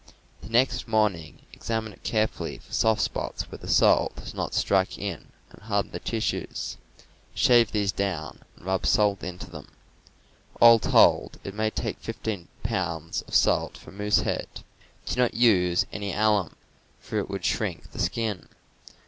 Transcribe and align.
The 0.41 0.49
next 0.49 0.87
morning 0.87 1.43
examine 1.53 1.93
it 1.93 2.01
carefully 2.01 2.57
for 2.57 2.73
soft 2.73 3.01
spots 3.01 3.51
where 3.51 3.59
the 3.59 3.67
salt 3.67 4.17
has 4.17 4.33
not 4.33 4.55
struck 4.55 4.97
in 4.97 5.27
and 5.51 5.61
hardened 5.61 5.93
the 5.93 5.99
tissues; 5.99 6.77
shave 7.35 7.71
these 7.71 7.91
down 7.91 8.39
and 8.55 8.65
rub 8.65 8.87
salt 8.87 9.21
into 9.23 9.51
them. 9.51 9.67
All 10.59 10.79
told, 10.79 11.37
it 11.43 11.53
may 11.53 11.69
take 11.69 11.99
fifteen 11.99 12.47
pounds 12.63 13.21
of 13.27 13.35
salt 13.35 13.77
for 13.77 13.91
a 13.91 13.93
moose 13.93 14.21
head. 14.21 14.47
Do 15.05 15.21
not 15.21 15.35
use 15.35 15.85
any 15.93 16.13
alum, 16.15 16.55
for 16.99 17.19
it 17.19 17.29
would 17.29 17.45
shrink 17.45 17.91
the 17.91 17.99
skin. 17.99 18.49